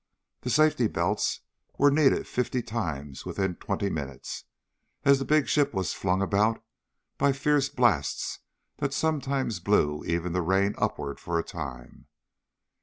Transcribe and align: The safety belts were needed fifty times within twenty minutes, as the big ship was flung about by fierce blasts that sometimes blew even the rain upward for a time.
The 0.39 0.49
safety 0.49 0.87
belts 0.87 1.41
were 1.77 1.91
needed 1.91 2.25
fifty 2.27 2.63
times 2.63 3.23
within 3.23 3.57
twenty 3.57 3.87
minutes, 3.87 4.45
as 5.05 5.19
the 5.19 5.25
big 5.25 5.47
ship 5.47 5.75
was 5.75 5.93
flung 5.93 6.23
about 6.23 6.63
by 7.19 7.33
fierce 7.33 7.69
blasts 7.69 8.39
that 8.77 8.95
sometimes 8.95 9.59
blew 9.59 10.03
even 10.05 10.33
the 10.33 10.41
rain 10.41 10.73
upward 10.79 11.19
for 11.19 11.37
a 11.37 11.43
time. 11.43 12.07